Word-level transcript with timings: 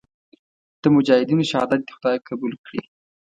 د 0.81 0.83
مجاهدینو 0.95 1.49
شهادت 1.51 1.81
دې 1.85 1.91
خدای 1.95 2.17
قبول 2.27 2.53
کړي. 2.65 2.81